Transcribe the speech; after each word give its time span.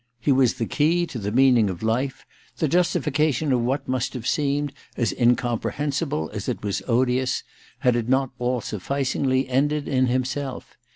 He 0.19 0.31
was 0.31 0.55
the 0.55 0.65
key 0.65 1.05
to 1.05 1.19
the 1.19 1.31
meaning 1.31 1.69
of 1.69 1.83
life, 1.83 2.25
the 2.57 2.67
justification 2.67 3.53
of 3.53 3.61
what 3.61 3.87
must 3.87 4.15
have 4.15 4.25
seemed 4.27 4.73
as 4.97 5.11
incomprehensible 5.13 6.31
as 6.33 6.49
it 6.49 6.63
was 6.63 6.81
odious, 6.87 7.43
had 7.81 7.95
it 7.95 8.09
not 8.09 8.31
all 8.39 8.61
suffidngly 8.61 9.45
ended 9.47 9.87
in 9.87 10.07
himself. 10.07 10.75